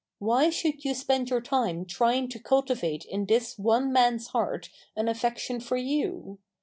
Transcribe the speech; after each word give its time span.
Why 0.17 0.49
should 0.49 0.83
you 0.83 0.95
spend 0.95 1.29
your 1.29 1.41
time 1.41 1.85
trying 1.85 2.27
to 2.29 2.39
cultivate 2.39 3.05
in 3.05 3.27
this 3.27 3.59
one 3.59 3.93
man's 3.93 4.29
heart 4.29 4.71
an 4.95 5.07
affection 5.07 5.59
for 5.59 5.77
you? 5.77 6.39